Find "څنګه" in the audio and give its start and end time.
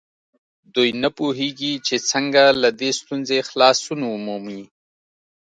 2.11-2.43